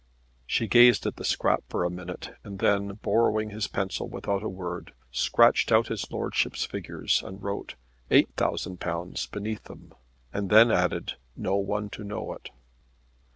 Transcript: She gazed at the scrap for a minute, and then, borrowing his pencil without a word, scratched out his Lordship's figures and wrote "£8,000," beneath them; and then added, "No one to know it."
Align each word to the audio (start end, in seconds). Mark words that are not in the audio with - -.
She 0.47 0.67
gazed 0.67 1.05
at 1.05 1.17
the 1.17 1.23
scrap 1.23 1.61
for 1.69 1.83
a 1.83 1.89
minute, 1.91 2.35
and 2.43 2.57
then, 2.57 2.93
borrowing 3.03 3.51
his 3.51 3.67
pencil 3.67 4.09
without 4.09 4.41
a 4.41 4.49
word, 4.49 4.93
scratched 5.11 5.71
out 5.71 5.89
his 5.89 6.09
Lordship's 6.11 6.65
figures 6.65 7.21
and 7.23 7.39
wrote 7.43 7.75
"£8,000," 8.09 9.29
beneath 9.29 9.63
them; 9.65 9.93
and 10.33 10.49
then 10.49 10.71
added, 10.71 11.17
"No 11.37 11.57
one 11.57 11.91
to 11.91 12.03
know 12.03 12.33
it." 12.33 12.49